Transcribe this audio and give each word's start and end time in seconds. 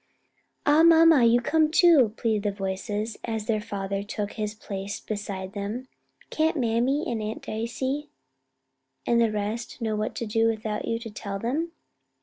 "Ah, 0.65 0.81
mamma, 0.81 1.23
you 1.25 1.39
come 1.41 1.69
too!" 1.69 2.11
pleaded 2.17 2.41
the 2.41 2.49
little 2.49 2.65
voices, 2.65 3.17
as 3.23 3.45
their 3.45 3.61
father 3.61 4.01
took 4.01 4.31
his 4.31 4.55
place 4.55 4.99
beside 4.99 5.53
them. 5.53 5.87
"Can't 6.31 6.57
mammy 6.57 7.03
and 7.05 7.21
Aunt 7.21 7.43
Dicey 7.43 8.09
and 9.05 9.21
the 9.21 9.31
rest 9.31 9.79
know 9.79 9.95
what 9.95 10.15
to 10.15 10.25
do 10.25 10.47
without 10.47 10.87
you 10.87 10.97
to 10.97 11.11
tell 11.11 11.37
them?" 11.37 11.73